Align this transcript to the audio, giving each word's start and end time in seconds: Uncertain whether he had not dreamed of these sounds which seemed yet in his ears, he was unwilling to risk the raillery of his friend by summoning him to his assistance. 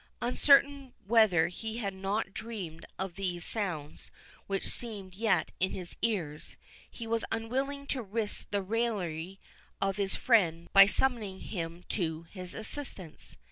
Uncertain 0.19 0.95
whether 1.05 1.47
he 1.49 1.77
had 1.77 1.93
not 1.93 2.33
dreamed 2.33 2.87
of 2.97 3.13
these 3.17 3.45
sounds 3.45 4.09
which 4.47 4.65
seemed 4.67 5.13
yet 5.13 5.51
in 5.59 5.73
his 5.73 5.95
ears, 6.01 6.57
he 6.89 7.05
was 7.05 7.23
unwilling 7.31 7.85
to 7.85 8.01
risk 8.01 8.49
the 8.49 8.63
raillery 8.63 9.39
of 9.79 9.97
his 9.97 10.15
friend 10.15 10.73
by 10.73 10.87
summoning 10.87 11.39
him 11.41 11.83
to 11.87 12.23
his 12.31 12.55
assistance. 12.55 13.37